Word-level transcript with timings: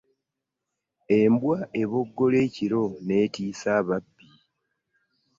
Embwa 1.19 1.57
eboggola 1.81 2.37
ekiro 2.47 2.83
n'etiisa 3.05 3.67
ababbi. 3.79 4.27